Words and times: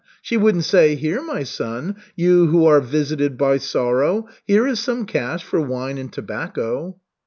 She 0.19 0.35
wouldn't 0.35 0.63
say: 0.63 0.95
'Here, 0.95 1.21
my 1.21 1.43
son, 1.43 1.95
you 2.15 2.47
who 2.47 2.65
are 2.65 2.81
visited 2.81 3.37
by 3.37 3.57
sorrow, 3.57 4.27
here 4.47 4.65
is 4.65 4.79
some 4.79 5.05
cash 5.05 5.43
for 5.43 5.61
wine 5.61 5.99
and 5.99 6.11
tobacco.'" 6.11 6.99